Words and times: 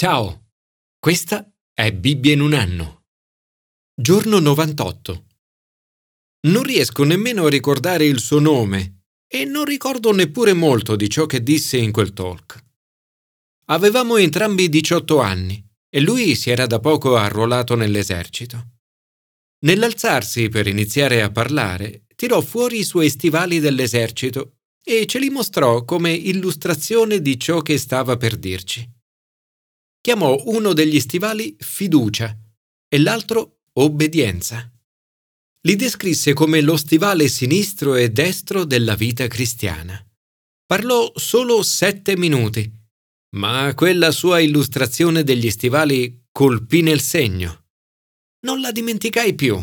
Ciao, 0.00 0.52
questa 1.00 1.52
è 1.74 1.92
Bibbia 1.92 2.32
in 2.32 2.40
un 2.40 2.54
anno. 2.54 3.06
Giorno 4.00 4.38
98. 4.38 5.26
Non 6.46 6.62
riesco 6.62 7.02
nemmeno 7.02 7.46
a 7.46 7.50
ricordare 7.50 8.04
il 8.04 8.20
suo 8.20 8.38
nome 8.38 9.06
e 9.26 9.44
non 9.44 9.64
ricordo 9.64 10.12
neppure 10.12 10.52
molto 10.52 10.94
di 10.94 11.10
ciò 11.10 11.26
che 11.26 11.42
disse 11.42 11.78
in 11.78 11.90
quel 11.90 12.12
talk. 12.12 12.64
Avevamo 13.70 14.16
entrambi 14.18 14.68
18 14.68 15.18
anni 15.18 15.68
e 15.90 16.00
lui 16.00 16.36
si 16.36 16.50
era 16.50 16.66
da 16.66 16.78
poco 16.78 17.16
arruolato 17.16 17.74
nell'esercito. 17.74 18.74
Nell'alzarsi 19.64 20.48
per 20.48 20.68
iniziare 20.68 21.22
a 21.22 21.32
parlare, 21.32 22.04
tirò 22.14 22.40
fuori 22.40 22.78
i 22.78 22.84
suoi 22.84 23.10
stivali 23.10 23.58
dell'esercito 23.58 24.58
e 24.80 25.06
ce 25.06 25.18
li 25.18 25.28
mostrò 25.28 25.84
come 25.84 26.12
illustrazione 26.12 27.20
di 27.20 27.36
ciò 27.36 27.62
che 27.62 27.76
stava 27.78 28.16
per 28.16 28.36
dirci 28.36 28.88
chiamò 30.00 30.40
uno 30.46 30.72
degli 30.72 31.00
stivali 31.00 31.56
fiducia 31.58 32.36
e 32.88 32.98
l'altro 32.98 33.60
obbedienza. 33.74 34.70
Li 35.62 35.76
descrisse 35.76 36.32
come 36.32 36.60
lo 36.60 36.76
stivale 36.76 37.28
sinistro 37.28 37.94
e 37.94 38.10
destro 38.10 38.64
della 38.64 38.94
vita 38.94 39.26
cristiana. 39.26 40.02
Parlò 40.64 41.12
solo 41.14 41.62
sette 41.62 42.16
minuti, 42.16 42.70
ma 43.36 43.72
quella 43.74 44.10
sua 44.10 44.40
illustrazione 44.40 45.24
degli 45.24 45.50
stivali 45.50 46.26
colpì 46.30 46.82
nel 46.82 47.00
segno. 47.00 47.66
Non 48.40 48.60
la 48.60 48.70
dimenticai 48.70 49.34
più. 49.34 49.60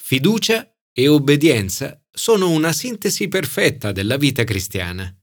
Fiducia 0.00 0.72
e 0.92 1.08
obbedienza 1.08 2.00
sono 2.10 2.50
una 2.50 2.72
sintesi 2.72 3.28
perfetta 3.28 3.92
della 3.92 4.16
vita 4.16 4.44
cristiana. 4.44 5.14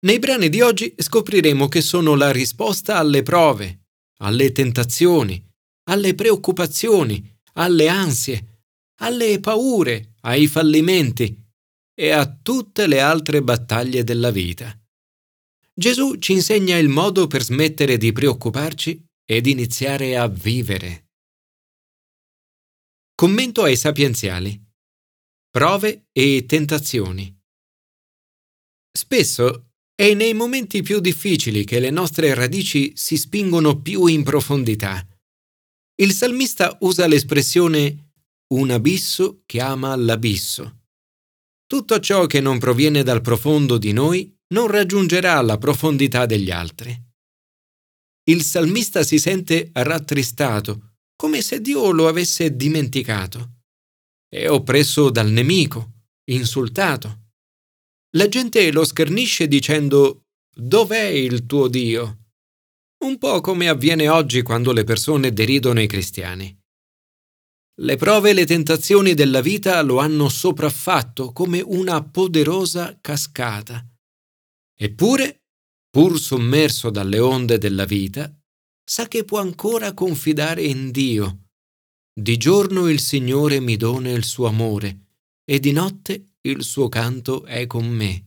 Nei 0.00 0.20
brani 0.20 0.48
di 0.48 0.60
oggi 0.60 0.94
scopriremo 0.96 1.66
che 1.66 1.80
sono 1.80 2.14
la 2.14 2.30
risposta 2.30 2.98
alle 2.98 3.24
prove, 3.24 3.86
alle 4.18 4.52
tentazioni, 4.52 5.44
alle 5.90 6.14
preoccupazioni, 6.14 7.36
alle 7.54 7.88
ansie, 7.88 8.66
alle 9.00 9.40
paure, 9.40 10.14
ai 10.20 10.46
fallimenti 10.46 11.36
e 11.94 12.10
a 12.10 12.32
tutte 12.32 12.86
le 12.86 13.00
altre 13.00 13.42
battaglie 13.42 14.04
della 14.04 14.30
vita. 14.30 14.72
Gesù 15.74 16.16
ci 16.18 16.32
insegna 16.32 16.76
il 16.76 16.88
modo 16.88 17.26
per 17.26 17.42
smettere 17.42 17.96
di 17.96 18.12
preoccuparci 18.12 19.04
ed 19.24 19.46
iniziare 19.46 20.16
a 20.16 20.28
vivere. 20.28 21.08
Commento 23.16 23.64
ai 23.64 23.76
sapienziali. 23.76 24.64
Prove 25.50 26.06
e 26.12 26.44
tentazioni. 26.46 27.36
Spesso 28.92 29.67
è 30.00 30.14
nei 30.14 30.32
momenti 30.32 30.80
più 30.80 31.00
difficili 31.00 31.64
che 31.64 31.80
le 31.80 31.90
nostre 31.90 32.32
radici 32.32 32.92
si 32.94 33.16
spingono 33.16 33.82
più 33.82 34.06
in 34.06 34.22
profondità. 34.22 35.04
Il 35.96 36.12
salmista 36.12 36.78
usa 36.82 37.08
l'espressione 37.08 38.12
un 38.54 38.70
abisso 38.70 39.42
chiama 39.44 39.96
l'abisso. 39.96 40.82
Tutto 41.66 41.98
ciò 41.98 42.26
che 42.26 42.40
non 42.40 42.60
proviene 42.60 43.02
dal 43.02 43.22
profondo 43.22 43.76
di 43.76 43.90
noi 43.90 44.32
non 44.54 44.68
raggiungerà 44.68 45.40
la 45.40 45.58
profondità 45.58 46.26
degli 46.26 46.52
altri. 46.52 46.96
Il 48.30 48.44
salmista 48.44 49.02
si 49.02 49.18
sente 49.18 49.70
rattristato, 49.72 50.98
come 51.16 51.42
se 51.42 51.60
Dio 51.60 51.90
lo 51.90 52.06
avesse 52.06 52.54
dimenticato. 52.54 53.62
È 54.28 54.48
oppresso 54.48 55.10
dal 55.10 55.28
nemico, 55.28 56.04
insultato 56.30 57.26
la 58.18 58.26
gente 58.26 58.72
lo 58.72 58.84
schernisce 58.84 59.46
dicendo 59.46 60.24
Dov'è 60.52 61.04
il 61.04 61.46
tuo 61.46 61.68
Dio? 61.68 62.30
Un 63.04 63.16
po' 63.16 63.40
come 63.40 63.68
avviene 63.68 64.08
oggi 64.08 64.42
quando 64.42 64.72
le 64.72 64.82
persone 64.82 65.32
deridono 65.32 65.80
i 65.80 65.86
cristiani. 65.86 66.52
Le 67.80 67.94
prove 67.96 68.30
e 68.30 68.32
le 68.32 68.44
tentazioni 68.44 69.14
della 69.14 69.40
vita 69.40 69.80
lo 69.82 70.00
hanno 70.00 70.28
sopraffatto 70.28 71.30
come 71.30 71.60
una 71.60 72.02
poderosa 72.02 72.98
cascata. 73.00 73.86
Eppure, 74.76 75.44
pur 75.88 76.18
sommerso 76.18 76.90
dalle 76.90 77.20
onde 77.20 77.56
della 77.58 77.84
vita, 77.84 78.36
sa 78.84 79.06
che 79.06 79.22
può 79.22 79.38
ancora 79.38 79.94
confidare 79.94 80.64
in 80.64 80.90
Dio. 80.90 81.44
Di 82.12 82.36
giorno 82.36 82.88
il 82.88 82.98
Signore 82.98 83.60
mi 83.60 83.76
dona 83.76 84.10
il 84.10 84.24
suo 84.24 84.48
amore 84.48 85.06
e 85.44 85.60
di 85.60 85.70
notte 85.70 86.27
il 86.42 86.62
suo 86.62 86.88
canto 86.88 87.44
è 87.44 87.66
con 87.66 87.86
me. 87.88 88.24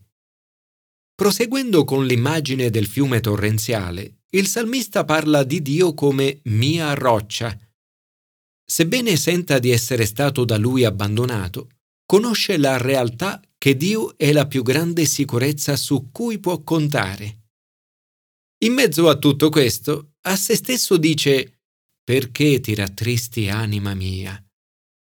Proseguendo 1.15 1.83
con 1.83 2.05
l'immagine 2.05 2.69
del 2.69 2.87
fiume 2.87 3.19
torrenziale, 3.19 4.21
il 4.31 4.47
salmista 4.47 5.05
parla 5.05 5.43
di 5.43 5.61
Dio 5.61 5.93
come 5.93 6.41
mia 6.45 6.93
roccia. 6.93 7.57
Sebbene 8.65 9.15
senta 9.17 9.59
di 9.59 9.69
essere 9.69 10.05
stato 10.05 10.45
da 10.45 10.57
lui 10.57 10.83
abbandonato, 10.83 11.69
conosce 12.05 12.57
la 12.57 12.77
realtà 12.77 13.41
che 13.57 13.77
Dio 13.77 14.17
è 14.17 14.31
la 14.31 14.47
più 14.47 14.63
grande 14.63 15.05
sicurezza 15.05 15.75
su 15.75 16.09
cui 16.11 16.39
può 16.39 16.63
contare. 16.63 17.39
In 18.63 18.73
mezzo 18.73 19.07
a 19.09 19.17
tutto 19.17 19.49
questo, 19.49 20.13
a 20.21 20.35
se 20.35 20.55
stesso 20.55 20.97
dice 20.97 21.61
Perché 22.03 22.59
ti 22.59 22.73
rattristi, 22.73 23.49
anima 23.49 23.93
mia? 23.93 24.43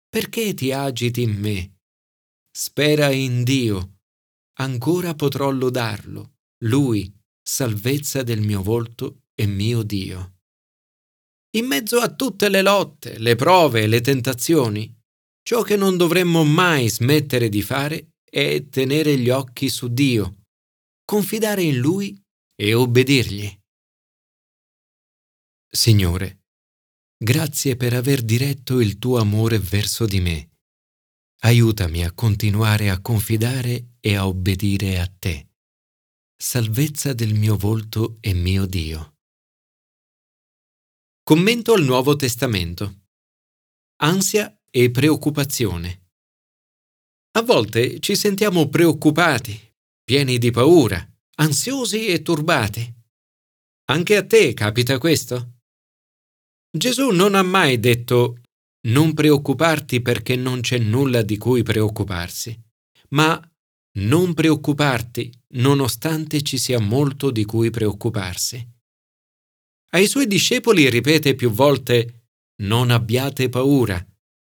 Perché 0.08 0.54
ti 0.54 0.72
agiti 0.72 1.22
in 1.22 1.32
me? 1.32 1.73
Spera 2.56 3.10
in 3.10 3.42
Dio. 3.42 3.96
Ancora 4.58 5.16
potrò 5.16 5.50
lodarlo, 5.50 6.36
Lui, 6.62 7.12
salvezza 7.42 8.22
del 8.22 8.42
mio 8.42 8.62
volto 8.62 9.22
e 9.34 9.46
mio 9.46 9.82
Dio. 9.82 10.36
In 11.56 11.66
mezzo 11.66 11.98
a 11.98 12.14
tutte 12.14 12.48
le 12.48 12.62
lotte, 12.62 13.18
le 13.18 13.34
prove 13.34 13.88
le 13.88 14.00
tentazioni, 14.00 14.96
ciò 15.42 15.62
che 15.62 15.74
non 15.74 15.96
dovremmo 15.96 16.44
mai 16.44 16.88
smettere 16.88 17.48
di 17.48 17.60
fare 17.60 18.10
è 18.24 18.68
tenere 18.68 19.18
gli 19.18 19.30
occhi 19.30 19.68
su 19.68 19.88
Dio, 19.88 20.44
confidare 21.04 21.62
in 21.62 21.78
Lui 21.78 22.16
e 22.54 22.72
obbedirgli. 22.72 23.52
Signore, 25.68 26.44
grazie 27.18 27.74
per 27.74 27.94
aver 27.94 28.22
diretto 28.22 28.78
il 28.78 28.98
tuo 28.98 29.18
amore 29.18 29.58
verso 29.58 30.06
di 30.06 30.20
me 30.20 30.48
Aiutami 31.44 32.02
a 32.02 32.12
continuare 32.12 32.88
a 32.88 33.02
confidare 33.02 33.96
e 34.00 34.16
a 34.16 34.26
obbedire 34.26 34.98
a 34.98 35.06
te. 35.06 35.50
Salvezza 36.34 37.12
del 37.12 37.34
mio 37.34 37.58
volto 37.58 38.16
e 38.20 38.32
mio 38.32 38.64
Dio. 38.64 39.16
Commento 41.22 41.74
al 41.74 41.82
Nuovo 41.82 42.16
Testamento. 42.16 43.08
Ansia 43.96 44.58
e 44.70 44.90
preoccupazione. 44.90 46.12
A 47.32 47.42
volte 47.42 48.00
ci 48.00 48.16
sentiamo 48.16 48.70
preoccupati, 48.70 49.54
pieni 50.02 50.38
di 50.38 50.50
paura, 50.50 51.06
ansiosi 51.40 52.06
e 52.06 52.22
turbati. 52.22 52.90
Anche 53.90 54.16
a 54.16 54.24
te 54.24 54.54
capita 54.54 54.96
questo? 54.96 55.58
Gesù 56.70 57.10
non 57.10 57.34
ha 57.34 57.42
mai 57.42 57.78
detto 57.78 58.38
non 58.86 59.14
preoccuparti 59.14 60.00
perché 60.00 60.36
non 60.36 60.60
c'è 60.60 60.78
nulla 60.78 61.22
di 61.22 61.36
cui 61.36 61.62
preoccuparsi, 61.62 62.58
ma 63.10 63.40
non 63.98 64.34
preoccuparti 64.34 65.32
nonostante 65.54 66.42
ci 66.42 66.58
sia 66.58 66.80
molto 66.80 67.30
di 67.30 67.44
cui 67.44 67.70
preoccuparsi. 67.70 68.72
Ai 69.90 70.06
suoi 70.06 70.26
discepoli 70.26 70.90
ripete 70.90 71.34
più 71.34 71.50
volte 71.50 72.24
non 72.62 72.90
abbiate 72.90 73.48
paura 73.48 74.04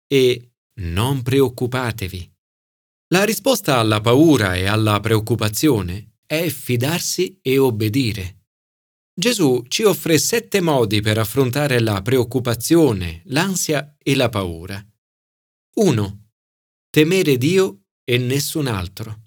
e 0.07 0.51
non 0.81 1.21
preoccupatevi. 1.23 2.31
La 3.07 3.23
risposta 3.23 3.77
alla 3.77 3.99
paura 3.99 4.55
e 4.55 4.67
alla 4.67 4.99
preoccupazione 4.99 6.19
è 6.25 6.47
fidarsi 6.47 7.39
e 7.41 7.57
obbedire. 7.57 8.40
Gesù 9.13 9.63
ci 9.67 9.83
offre 9.83 10.17
sette 10.17 10.61
modi 10.61 11.01
per 11.01 11.17
affrontare 11.17 11.81
la 11.81 12.01
preoccupazione, 12.01 13.21
l'ansia 13.25 13.97
e 14.01 14.15
la 14.15 14.29
paura. 14.29 14.81
1. 15.75 16.29
Temere 16.89 17.37
Dio 17.37 17.81
e 18.05 18.17
nessun 18.17 18.67
altro. 18.67 19.19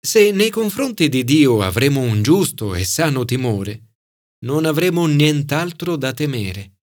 Se 0.00 0.32
nei 0.32 0.48
confronti 0.48 1.10
di 1.10 1.22
Dio 1.22 1.60
avremo 1.60 2.00
un 2.00 2.22
giusto 2.22 2.74
e 2.74 2.84
sano 2.84 3.26
timore, 3.26 3.88
non 4.46 4.64
avremo 4.64 5.04
nient'altro 5.06 5.96
da 5.96 6.12
temere. 6.14 6.78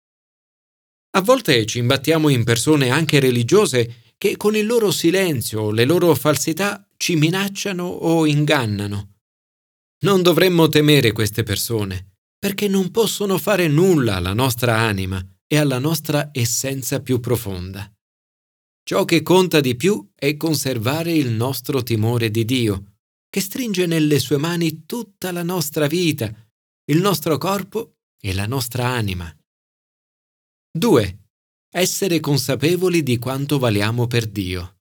A 1.18 1.22
volte 1.22 1.66
ci 1.66 1.80
imbattiamo 1.80 2.30
in 2.30 2.44
persone 2.44 2.92
anche 2.92 3.20
religiose 3.20 4.14
che 4.18 4.38
con 4.38 4.56
il 4.56 4.68
loro 4.68 4.92
silenzio 4.92 5.62
o 5.62 5.72
le 5.72 5.86
loro 5.86 6.14
falsità 6.14 6.88
ci 6.98 7.16
minacciano 7.16 7.84
o 7.84 8.28
ingannano. 8.28 9.17
Non 10.08 10.22
dovremmo 10.22 10.70
temere 10.70 11.12
queste 11.12 11.44
persone, 11.44 12.20
perché 12.40 12.70
non 12.70 12.92
possono 12.92 13.38
fare 13.38 13.68
nulla 13.68 14.16
alla 14.16 14.32
nostra 14.32 14.78
anima 14.78 15.22
e 15.46 15.58
alla 15.58 15.80
nostra 15.80 16.30
essenza 16.32 17.02
più 17.02 17.20
profonda. 17.20 17.92
Ciò 18.84 19.04
che 19.04 19.22
conta 19.22 19.60
di 19.60 19.76
più 19.76 20.12
è 20.16 20.38
conservare 20.38 21.12
il 21.12 21.32
nostro 21.32 21.84
timore 21.84 22.32
di 22.32 22.46
Dio, 22.46 23.00
che 23.30 23.42
stringe 23.42 23.86
nelle 23.86 24.20
sue 24.20 24.38
mani 24.38 24.86
tutta 24.86 25.34
la 25.34 25.44
nostra 25.44 25.88
vita 25.88 26.34
il 26.90 27.02
nostro 27.02 27.38
corpo 27.38 27.98
e 28.18 28.34
la 28.34 28.46
nostra 28.46 28.88
anima. 28.88 29.30
2. 30.72 31.20
Essere 31.70 32.22
consapevoli 32.22 33.04
di 33.04 33.18
quanto 33.18 33.60
valiamo 33.60 34.08
per 34.08 34.26
Dio. 34.28 34.78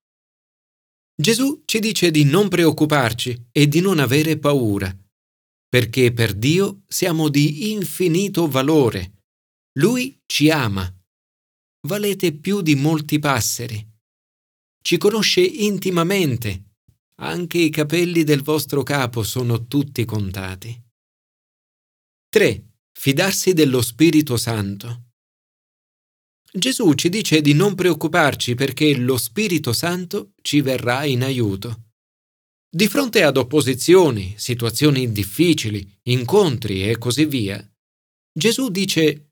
Gesù 1.20 1.62
ci 1.64 1.80
dice 1.80 2.12
di 2.12 2.22
non 2.22 2.48
preoccuparci 2.48 3.48
e 3.50 3.66
di 3.66 3.80
non 3.80 3.98
avere 3.98 4.38
paura, 4.38 4.96
perché 5.68 6.12
per 6.12 6.34
Dio 6.34 6.82
siamo 6.86 7.28
di 7.28 7.72
infinito 7.72 8.48
valore. 8.48 9.22
Lui 9.78 10.20
ci 10.26 10.50
ama. 10.50 10.90
Valete 11.86 12.32
più 12.32 12.62
di 12.62 12.74
molti 12.74 13.18
passeri. 13.18 13.94
Ci 14.82 14.96
conosce 14.98 15.40
intimamente. 15.40 16.64
Anche 17.20 17.58
i 17.58 17.70
capelli 17.70 18.24
del 18.24 18.42
vostro 18.42 18.82
capo 18.82 19.22
sono 19.22 19.66
tutti 19.66 20.04
contati. 20.04 20.82
3. 22.28 22.64
Fidarsi 22.92 23.52
dello 23.52 23.82
Spirito 23.82 24.36
Santo. 24.36 25.04
Gesù 26.52 26.94
ci 26.94 27.08
dice 27.08 27.40
di 27.40 27.52
non 27.52 27.74
preoccuparci 27.74 28.54
perché 28.54 28.96
lo 28.96 29.16
Spirito 29.16 29.72
Santo 29.72 30.32
ci 30.40 30.60
verrà 30.60 31.04
in 31.04 31.22
aiuto. 31.22 31.85
Di 32.76 32.88
fronte 32.88 33.22
ad 33.22 33.38
opposizioni, 33.38 34.34
situazioni 34.36 35.10
difficili, 35.10 35.98
incontri 36.08 36.86
e 36.86 36.98
così 36.98 37.24
via, 37.24 37.58
Gesù 38.38 38.68
dice 38.68 39.30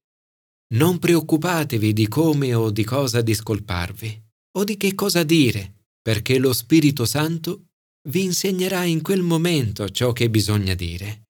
non 0.76 0.98
preoccupatevi 0.98 1.92
di 1.92 2.08
come 2.08 2.54
o 2.54 2.70
di 2.70 2.84
cosa 2.84 3.20
discolparvi 3.20 4.22
o 4.56 4.64
di 4.64 4.78
che 4.78 4.94
cosa 4.94 5.24
dire, 5.24 5.88
perché 6.00 6.38
lo 6.38 6.54
Spirito 6.54 7.04
Santo 7.04 7.66
vi 8.08 8.22
insegnerà 8.22 8.84
in 8.84 9.02
quel 9.02 9.20
momento 9.20 9.90
ciò 9.90 10.12
che 10.12 10.30
bisogna 10.30 10.72
dire. 10.72 11.24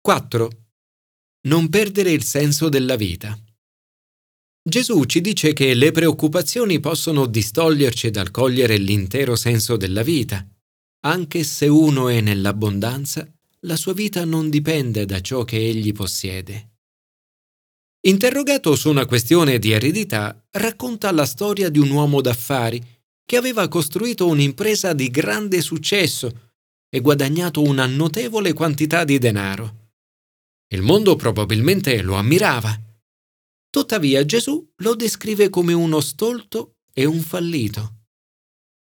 4. 0.00 0.50
Non 1.48 1.68
perdere 1.68 2.12
il 2.12 2.22
senso 2.22 2.68
della 2.68 2.94
vita. 2.94 3.36
Gesù 4.62 5.02
ci 5.02 5.20
dice 5.20 5.52
che 5.52 5.74
le 5.74 5.90
preoccupazioni 5.90 6.78
possono 6.78 7.26
distoglierci 7.26 8.10
dal 8.10 8.30
cogliere 8.30 8.76
l'intero 8.76 9.34
senso 9.34 9.76
della 9.76 10.04
vita. 10.04 10.48
Anche 11.06 11.44
se 11.44 11.68
uno 11.68 12.08
è 12.08 12.20
nell'abbondanza, 12.20 13.24
la 13.60 13.76
sua 13.76 13.92
vita 13.92 14.24
non 14.24 14.50
dipende 14.50 15.04
da 15.04 15.20
ciò 15.20 15.44
che 15.44 15.56
egli 15.56 15.92
possiede. 15.92 16.72
Interrogato 18.06 18.74
su 18.74 18.90
una 18.90 19.06
questione 19.06 19.60
di 19.60 19.70
eredità, 19.70 20.44
racconta 20.50 21.12
la 21.12 21.24
storia 21.24 21.68
di 21.68 21.78
un 21.78 21.90
uomo 21.90 22.20
d'affari 22.20 22.82
che 23.24 23.36
aveva 23.36 23.68
costruito 23.68 24.26
un'impresa 24.26 24.92
di 24.94 25.08
grande 25.08 25.60
successo 25.60 26.52
e 26.88 27.00
guadagnato 27.00 27.62
una 27.62 27.86
notevole 27.86 28.52
quantità 28.52 29.04
di 29.04 29.18
denaro. 29.18 29.92
Il 30.68 30.82
mondo 30.82 31.14
probabilmente 31.14 32.02
lo 32.02 32.16
ammirava 32.16 32.80
Tuttavia 33.76 34.24
Gesù 34.24 34.66
lo 34.76 34.94
descrive 34.94 35.50
come 35.50 35.74
uno 35.74 36.00
stolto 36.00 36.78
e 36.94 37.04
un 37.04 37.20
fallito. 37.20 38.06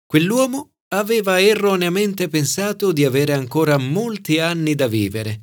Quell'uomo 0.05 0.72
aveva 0.97 1.41
erroneamente 1.41 2.27
pensato 2.27 2.91
di 2.91 3.03
avere 3.03 3.33
ancora 3.33 3.77
molti 3.77 4.39
anni 4.39 4.75
da 4.75 4.87
vivere. 4.87 5.41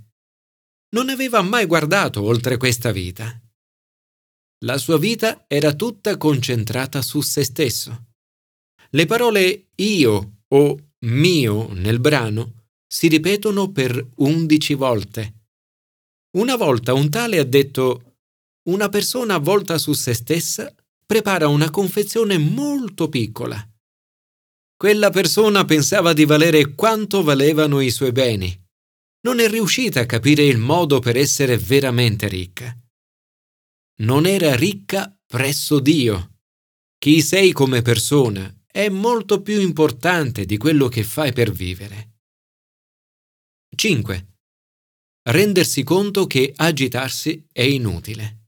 Non 0.91 1.09
aveva 1.09 1.43
mai 1.43 1.67
guardato 1.67 2.23
oltre 2.23 2.57
questa 2.57 2.93
vita. 2.93 3.41
La 4.65 4.79
sua 4.79 4.99
vita 4.99 5.45
era 5.49 5.73
tutta 5.75 6.17
concentrata 6.17 7.03
su 7.03 7.21
se 7.21 7.45
stesso. 7.45 8.07
Le 8.91 9.07
parole 9.07 9.69
io 9.77 10.43
o 10.49 10.79
mio 11.07 11.73
nel 11.73 12.01
brano 12.01 12.67
si 12.87 13.09
ripetono 13.09 13.71
per 13.71 14.11
undici 14.17 14.75
volte. 14.75 15.35
Una 16.37 16.57
volta 16.57 16.93
un 16.93 17.09
tale 17.09 17.39
ha 17.39 17.45
detto 17.45 18.17
una 18.69 18.89
persona 18.89 19.35
avvolta 19.35 19.79
su 19.79 19.93
se 19.95 20.13
stessa 20.13 20.73
prepara 21.07 21.49
una 21.49 21.71
confezione 21.71 22.39
molto 22.39 23.09
piccola. 23.09 23.70
Quella 24.81 25.11
persona 25.11 25.67
pensava 25.67 26.15
di 26.15 26.25
valere 26.25 26.75
quanto 26.75 27.23
valevano 27.23 27.81
i 27.81 27.91
suoi 27.91 28.13
beni. 28.13 28.51
Non 29.27 29.39
è 29.39 29.47
riuscita 29.47 30.01
a 30.01 30.07
capire 30.07 30.43
il 30.43 30.57
modo 30.57 31.01
per 31.01 31.19
essere 31.19 31.59
veramente 31.59 32.29
ricca. 32.29 32.75
Non 33.99 34.25
era 34.25 34.55
ricca 34.55 35.15
presso 35.27 35.81
Dio. 35.81 36.39
Chi 36.97 37.21
sei 37.21 37.53
come 37.53 37.83
persona 37.83 38.51
è 38.67 38.89
molto 38.89 39.43
più 39.43 39.61
importante 39.61 40.47
di 40.47 40.57
quello 40.57 40.89
che 40.89 41.03
fai 41.03 41.35
per 41.35 41.53
vivere. 41.53 42.21
5. 43.77 44.29
Rendersi 45.25 45.83
conto 45.83 46.27
che 46.27 46.55
agitarsi 46.57 47.47
è 47.53 47.65
inutile. 47.65 48.40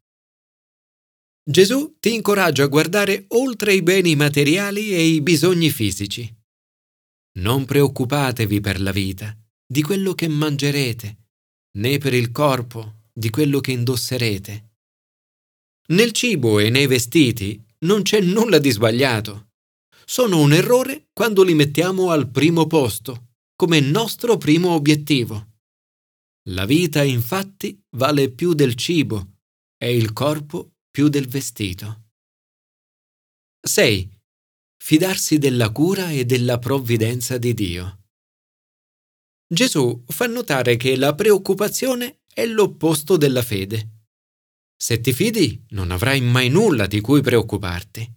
Gesù 1.45 1.97
ti 1.99 2.15
incoraggia 2.15 2.63
a 2.63 2.69
guardare 2.69 3.25
oltre 3.29 3.75
i 3.75 3.83
beni 3.83 4.15
materiali 4.15 4.93
e 4.93 5.03
i 5.03 5.21
bisogni 5.21 5.71
fisici. 5.71 6.33
Non 7.39 7.65
preoccupatevi 7.65 8.61
per 8.61 8.81
la 8.81 8.93
vita, 8.93 9.37
di 9.67 9.83
quello 9.83 10.15
che 10.15 10.29
mangerete, 10.29 11.17
né 11.79 11.99
per 11.99 12.15
il 12.15 12.31
corpo, 12.31 13.07
di 13.13 13.29
quello 13.31 13.59
che 13.59 13.73
indosserete. 13.73 14.71
Nel 15.89 16.13
cibo 16.13 16.61
e 16.61 16.71
nei 16.71 16.87
vestiti 16.87 17.61
non 17.81 18.03
c'è 18.03 18.21
nulla 18.21 18.59
di 18.59 18.71
sbagliato. 18.71 19.49
Sono 20.05 20.39
un 20.39 20.53
errore 20.53 21.09
quando 21.13 21.43
li 21.43 21.55
mettiamo 21.55 22.11
al 22.11 22.31
primo 22.31 22.69
posto, 22.69 23.31
come 23.57 23.81
nostro 23.81 24.37
primo 24.37 24.71
obiettivo. 24.71 25.55
La 26.51 26.67
vita, 26.67 27.03
infatti, 27.03 27.83
vale 27.97 28.31
più 28.31 28.53
del 28.53 28.77
cibo 28.77 29.39
e 29.77 29.97
il 29.97 30.13
corpo 30.13 30.72
più 30.93 31.09
del 31.09 31.27
vestito. 31.27 32.11
6. 33.67 34.21
Fidarsi 34.77 35.39
della 35.39 35.71
cura 35.71 36.11
e 36.11 36.27
della 36.27 36.59
provvidenza 36.59 37.39
di 37.39 37.55
Dio. 37.55 38.09
Gesù 39.49 40.05
fa 40.07 40.27
notare 40.27 40.77
che 40.77 40.95
la 40.97 41.15
preoccupazione 41.15 42.25
è 42.31 42.45
l'opposto 42.45 43.17
della 43.17 43.41
fede. 43.41 44.05
Se 44.77 45.01
ti 45.01 45.15
fidi, 45.15 45.65
non 45.71 45.93
avrai 45.93 46.21
mai 46.21 46.51
nulla 46.51 46.87
di 46.87 47.01
cui 47.01 47.23
preoccuparti. 47.23 48.15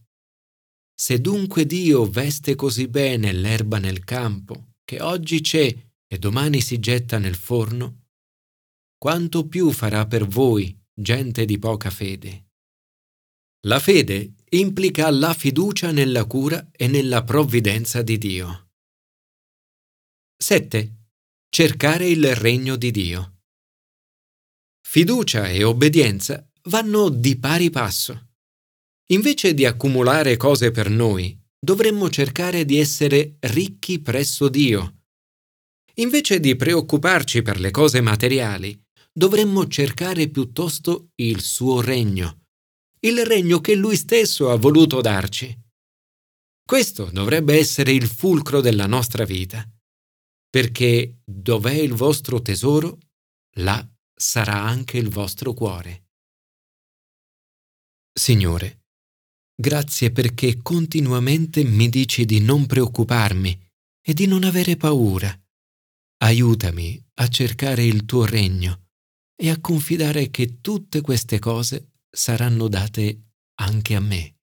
Se 0.93 1.21
dunque 1.21 1.65
Dio 1.65 2.05
veste 2.05 2.55
così 2.55 2.89
bene 2.89 3.31
l'erba 3.31 3.79
nel 3.79 4.03
campo, 4.03 4.73
che 4.83 5.01
oggi 5.01 5.39
c'è 5.39 5.73
e 6.07 6.17
domani 6.19 6.59
si 6.59 6.79
getta 6.79 7.19
nel 7.19 7.35
forno, 7.35 8.07
quanto 8.97 9.47
più 9.47 9.71
farà 9.71 10.05
per 10.07 10.27
voi, 10.27 10.77
gente 10.93 11.45
di 11.45 11.57
poca 11.57 11.89
fede. 11.89 12.43
La 13.65 13.79
fede 13.79 14.35
implica 14.49 15.09
la 15.09 15.33
fiducia 15.33 15.89
nella 15.91 16.25
cura 16.25 16.69
e 16.71 16.87
nella 16.87 17.23
provvidenza 17.23 18.03
di 18.03 18.19
Dio. 18.19 18.69
7. 20.37 20.95
Cercare 21.49 22.07
il 22.07 22.35
regno 22.35 22.75
di 22.75 22.91
Dio. 22.91 23.39
Fiducia 24.87 25.49
e 25.49 25.63
obbedienza 25.63 26.47
vanno 26.65 27.09
di 27.09 27.39
pari 27.39 27.71
passo. 27.71 28.33
Invece 29.07 29.55
di 29.55 29.65
accumulare 29.65 30.37
cose 30.37 30.69
per 30.69 30.91
noi, 30.91 31.35
dovremmo 31.57 32.11
cercare 32.11 32.65
di 32.65 32.77
essere 32.77 33.37
ricchi 33.39 33.99
presso 33.99 34.47
Dio. 34.47 35.05
Invece 35.95 36.39
di 36.39 36.55
preoccuparci 36.55 37.41
per 37.41 37.59
le 37.59 37.71
cose 37.71 37.99
materiali, 37.99 38.79
dovremmo 39.11 39.67
cercare 39.67 40.27
piuttosto 40.27 41.09
il 41.15 41.41
suo 41.41 41.81
regno 41.81 42.44
il 43.05 43.23
regno 43.23 43.61
che 43.61 43.75
Lui 43.75 43.95
stesso 43.95 44.49
ha 44.49 44.57
voluto 44.57 44.99
darci. 44.99 45.55
Questo 46.65 47.05
dovrebbe 47.11 47.55
essere 47.55 47.91
il 47.91 48.07
fulcro 48.07 48.61
della 48.61 48.87
nostra 48.87 49.25
vita, 49.25 49.63
perché 50.49 51.19
dov'è 51.23 51.73
il 51.73 51.93
vostro 51.93 52.41
tesoro, 52.41 52.97
là 53.57 53.87
sarà 54.11 54.59
anche 54.59 54.97
il 54.97 55.09
vostro 55.09 55.53
cuore. 55.53 56.07
Signore, 58.11 58.85
grazie 59.55 60.11
perché 60.11 60.61
continuamente 60.63 61.63
mi 61.63 61.89
dici 61.89 62.25
di 62.25 62.39
non 62.39 62.65
preoccuparmi 62.65 63.69
e 64.01 64.13
di 64.13 64.25
non 64.25 64.43
avere 64.43 64.77
paura. 64.77 65.31
Aiutami 66.23 66.99
a 67.19 67.27
cercare 67.27 67.83
il 67.83 68.05
tuo 68.05 68.25
regno 68.25 68.87
e 69.35 69.51
a 69.51 69.59
confidare 69.59 70.31
che 70.31 70.61
tutte 70.61 71.01
queste 71.01 71.37
cose 71.37 71.94
saranno 72.15 72.67
date 72.67 73.33
anche 73.55 73.95
a 73.95 73.99
me. 73.99 74.37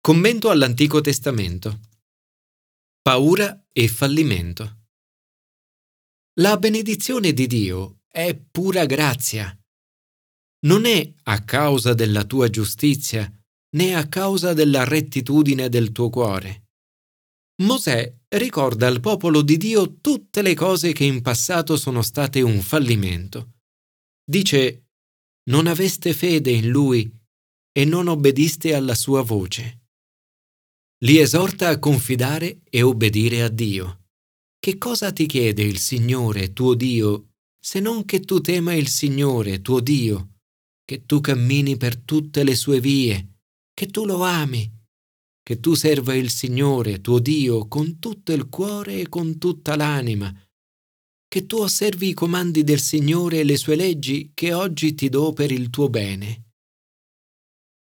Commento 0.00 0.50
all'Antico 0.50 1.00
Testamento. 1.00 1.80
Paura 3.02 3.66
e 3.72 3.88
fallimento. 3.88 4.82
La 6.40 6.56
benedizione 6.58 7.32
di 7.32 7.46
Dio 7.46 8.02
è 8.08 8.34
pura 8.36 8.86
grazia. 8.86 9.56
Non 10.66 10.84
è 10.84 11.12
a 11.24 11.42
causa 11.44 11.92
della 11.92 12.24
tua 12.24 12.48
giustizia 12.48 13.30
né 13.74 13.94
a 13.94 14.06
causa 14.08 14.52
della 14.52 14.84
rettitudine 14.84 15.68
del 15.68 15.92
tuo 15.92 16.08
cuore. 16.10 16.68
Mosè 17.62 18.12
ricorda 18.28 18.86
al 18.86 19.00
popolo 19.00 19.42
di 19.42 19.56
Dio 19.56 20.00
tutte 20.00 20.42
le 20.42 20.54
cose 20.54 20.92
che 20.92 21.04
in 21.04 21.22
passato 21.22 21.76
sono 21.76 22.02
state 22.02 22.40
un 22.40 22.60
fallimento. 22.60 23.52
Dice, 24.24 24.83
non 25.50 25.66
aveste 25.66 26.12
fede 26.14 26.50
in 26.50 26.68
Lui 26.68 27.10
e 27.72 27.84
non 27.84 28.08
obbediste 28.08 28.74
alla 28.74 28.94
sua 28.94 29.22
voce. 29.22 29.80
Li 31.04 31.18
esorta 31.18 31.68
a 31.68 31.78
confidare 31.78 32.62
e 32.70 32.82
obbedire 32.82 33.42
a 33.42 33.48
Dio. 33.48 34.04
Che 34.58 34.78
cosa 34.78 35.12
ti 35.12 35.26
chiede 35.26 35.62
il 35.62 35.78
Signore, 35.78 36.52
tuo 36.52 36.74
Dio, 36.74 37.32
se 37.60 37.80
non 37.80 38.04
che 38.04 38.20
tu 38.20 38.40
tema 38.40 38.74
il 38.74 38.88
Signore, 38.88 39.60
tuo 39.60 39.80
Dio, 39.80 40.36
che 40.84 41.04
tu 41.04 41.20
cammini 41.20 41.76
per 41.76 41.96
tutte 41.98 42.44
le 42.44 42.54
sue 42.54 42.80
vie, 42.80 43.40
che 43.74 43.86
tu 43.86 44.06
lo 44.06 44.22
ami, 44.22 44.70
che 45.42 45.60
tu 45.60 45.74
serva 45.74 46.14
il 46.14 46.30
Signore, 46.30 47.02
tuo 47.02 47.18
Dio, 47.18 47.68
con 47.68 47.98
tutto 47.98 48.32
il 48.32 48.48
cuore 48.48 49.00
e 49.00 49.08
con 49.08 49.36
tutta 49.36 49.76
l'anima, 49.76 50.34
che 51.34 51.46
tu 51.46 51.56
osservi 51.56 52.10
i 52.10 52.14
comandi 52.14 52.62
del 52.62 52.78
Signore 52.78 53.40
e 53.40 53.42
le 53.42 53.56
sue 53.56 53.74
leggi 53.74 54.30
che 54.34 54.52
oggi 54.52 54.94
ti 54.94 55.08
do 55.08 55.32
per 55.32 55.50
il 55.50 55.68
tuo 55.68 55.88
bene. 55.88 56.50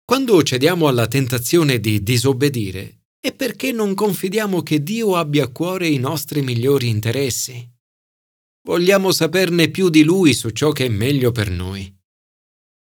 Quando 0.03 0.43
cediamo 0.43 0.89
alla 0.89 1.07
tentazione 1.07 1.79
di 1.79 2.03
disobbedire, 2.03 3.03
è 3.17 3.33
perché 3.33 3.71
non 3.71 3.93
confidiamo 3.93 4.61
che 4.63 4.83
Dio 4.83 5.15
abbia 5.15 5.45
a 5.45 5.47
cuore 5.47 5.87
i 5.87 5.97
nostri 5.97 6.41
migliori 6.41 6.89
interessi. 6.89 7.65
Vogliamo 8.67 9.13
saperne 9.13 9.69
più 9.69 9.87
di 9.87 10.03
Lui 10.03 10.33
su 10.33 10.49
ciò 10.49 10.73
che 10.73 10.87
è 10.87 10.89
meglio 10.89 11.31
per 11.31 11.49
noi. 11.49 11.89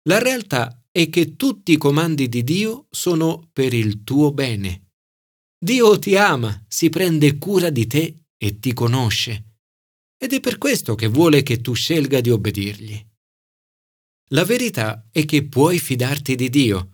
La 0.10 0.18
realtà 0.18 0.84
è 0.90 1.10
che 1.10 1.36
tutti 1.36 1.74
i 1.74 1.78
comandi 1.78 2.28
di 2.28 2.44
Dio 2.44 2.88
sono 2.90 3.52
per 3.54 3.72
il 3.76 4.04
tuo 4.04 4.32
bene. 4.32 4.94
Dio 5.64 6.00
ti 6.00 6.16
ama, 6.16 6.66
si 6.68 6.90
prende 6.90 7.38
cura 7.38 7.70
di 7.70 7.86
te 7.86 8.22
e 8.36 8.58
ti 8.58 8.74
conosce. 8.74 9.55
Ed 10.25 10.34
è 10.34 10.39
per 10.39 10.58
questo 10.58 10.96
che 10.96 11.05
vuole 11.05 11.44
che 11.44 11.62
tu 11.62 11.74
scelga 11.74 12.20
di 12.20 12.32
obbedirgli. 12.32 13.08
La 14.29 14.44
verità 14.44 15.08
è 15.12 15.24
che 15.24 15.48
puoi 15.48 15.77
fidarti 15.77 16.34
di 16.34 16.50
Dio 16.50 16.89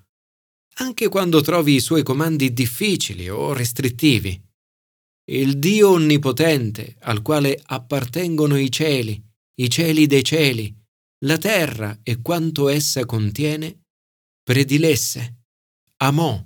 anche 0.75 1.07
quando 1.07 1.39
trovi 1.39 1.75
i 1.75 1.79
suoi 1.79 2.03
comandi 2.03 2.51
difficili 2.51 3.29
o 3.29 3.53
restrittivi. 3.53 4.38
Il 5.29 5.59
Dio 5.59 5.91
onnipotente, 5.91 6.97
al 7.00 7.21
quale 7.21 7.57
appartengono 7.63 8.57
i 8.57 8.69
cieli, 8.69 9.23
i 9.61 9.69
cieli 9.69 10.07
dei 10.07 10.25
cieli, 10.25 10.75
la 11.19 11.38
terra 11.38 12.00
e 12.03 12.21
quanto 12.21 12.67
essa 12.67 13.05
contiene, 13.05 13.83
predilesse, 14.43 15.45
amò, 15.97 16.45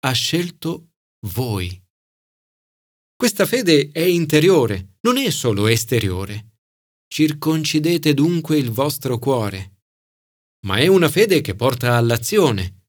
ha 0.00 0.12
scelto 0.12 0.92
voi. 1.26 1.78
Questa 3.14 3.44
fede 3.44 3.90
è 3.90 4.00
interiore, 4.00 4.93
non 5.04 5.16
è 5.16 5.30
solo 5.30 5.66
esteriore. 5.66 6.52
Circoncidete 7.08 8.14
dunque 8.14 8.58
il 8.58 8.70
vostro 8.70 9.18
cuore. 9.18 9.78
Ma 10.66 10.76
è 10.76 10.86
una 10.86 11.08
fede 11.08 11.40
che 11.40 11.54
porta 11.54 11.96
all'azione 11.96 12.82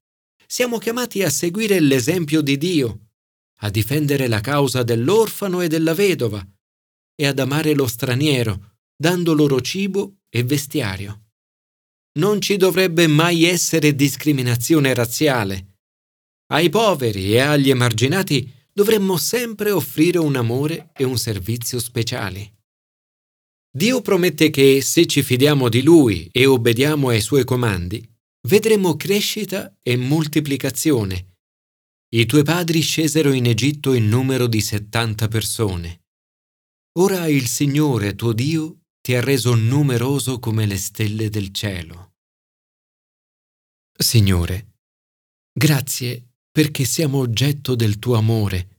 siamo 0.46 0.78
chiamati 0.78 1.22
a 1.24 1.30
seguire 1.30 1.80
l'esempio 1.80 2.40
di 2.40 2.56
Dio, 2.56 3.08
a 3.60 3.70
difendere 3.70 4.28
la 4.28 4.40
causa 4.40 4.84
dell'orfano 4.84 5.60
e 5.60 5.66
della 5.66 5.92
vedova 5.92 6.46
e 7.16 7.26
ad 7.26 7.38
amare 7.40 7.74
lo 7.74 7.86
straniero, 7.86 8.76
dando 8.96 9.34
loro 9.34 9.60
cibo 9.60 10.18
e 10.28 10.44
vestiario. 10.44 11.24
Non 12.18 12.40
ci 12.40 12.56
dovrebbe 12.56 13.08
mai 13.08 13.44
essere 13.44 13.94
discriminazione 13.94 14.94
razziale. 14.94 15.78
Ai 16.52 16.68
poveri 16.68 17.32
e 17.32 17.40
agli 17.40 17.70
emarginati 17.70 18.50
dovremmo 18.76 19.16
sempre 19.16 19.70
offrire 19.70 20.18
un 20.18 20.36
amore 20.36 20.90
e 20.94 21.02
un 21.02 21.16
servizio 21.16 21.78
speciali. 21.78 22.46
Dio 23.74 24.02
promette 24.02 24.50
che 24.50 24.82
se 24.82 25.06
ci 25.06 25.22
fidiamo 25.22 25.70
di 25.70 25.82
Lui 25.82 26.28
e 26.30 26.44
obbediamo 26.44 27.08
ai 27.08 27.22
Suoi 27.22 27.44
comandi, 27.44 28.06
vedremo 28.48 28.94
crescita 28.96 29.74
e 29.82 29.96
moltiplicazione. 29.96 31.36
I 32.14 32.26
tuoi 32.26 32.42
padri 32.42 32.80
scesero 32.80 33.32
in 33.32 33.46
Egitto 33.46 33.94
in 33.94 34.08
numero 34.08 34.46
di 34.46 34.60
settanta 34.60 35.26
persone. 35.26 36.04
Ora 36.98 37.28
il 37.28 37.46
Signore 37.46 38.14
tuo 38.14 38.34
Dio 38.34 38.80
ti 39.00 39.14
ha 39.14 39.22
reso 39.22 39.54
numeroso 39.54 40.38
come 40.38 40.66
le 40.66 40.76
stelle 40.76 41.30
del 41.30 41.50
cielo. 41.50 42.12
Signore, 43.98 44.74
grazie 45.50 46.35
perché 46.56 46.86
siamo 46.86 47.18
oggetto 47.18 47.74
del 47.74 47.98
tuo 47.98 48.14
amore 48.14 48.78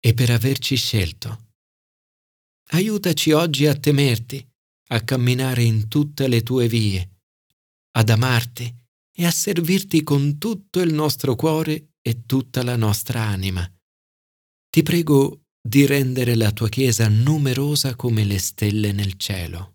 e 0.00 0.14
per 0.14 0.30
averci 0.30 0.74
scelto. 0.74 1.52
Aiutaci 2.70 3.30
oggi 3.30 3.68
a 3.68 3.76
temerti, 3.76 4.44
a 4.88 5.00
camminare 5.02 5.62
in 5.62 5.86
tutte 5.86 6.26
le 6.26 6.42
tue 6.42 6.66
vie, 6.66 7.20
ad 7.92 8.08
amarti 8.08 8.68
e 9.12 9.24
a 9.24 9.30
servirti 9.30 10.02
con 10.02 10.38
tutto 10.38 10.80
il 10.80 10.92
nostro 10.92 11.36
cuore 11.36 11.90
e 12.02 12.26
tutta 12.26 12.64
la 12.64 12.74
nostra 12.74 13.22
anima. 13.22 13.64
Ti 14.68 14.82
prego 14.82 15.42
di 15.62 15.86
rendere 15.86 16.34
la 16.34 16.50
tua 16.50 16.68
Chiesa 16.68 17.06
numerosa 17.08 17.94
come 17.94 18.24
le 18.24 18.40
stelle 18.40 18.90
nel 18.90 19.14
cielo. 19.14 19.73